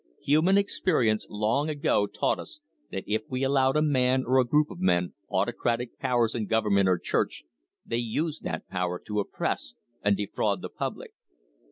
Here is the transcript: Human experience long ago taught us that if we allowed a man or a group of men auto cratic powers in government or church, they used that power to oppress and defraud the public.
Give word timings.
Human 0.23 0.57
experience 0.57 1.27
long 1.29 1.69
ago 1.69 2.07
taught 2.07 2.39
us 2.39 2.59
that 2.89 3.03
if 3.05 3.21
we 3.29 3.43
allowed 3.43 3.77
a 3.77 3.83
man 3.83 4.23
or 4.25 4.39
a 4.39 4.43
group 4.47 4.71
of 4.71 4.79
men 4.79 5.13
auto 5.29 5.51
cratic 5.51 5.99
powers 5.99 6.33
in 6.33 6.47
government 6.47 6.89
or 6.89 6.97
church, 6.97 7.43
they 7.85 7.97
used 7.97 8.41
that 8.41 8.67
power 8.67 8.97
to 9.05 9.19
oppress 9.19 9.75
and 10.01 10.17
defraud 10.17 10.63
the 10.63 10.69
public. 10.69 11.13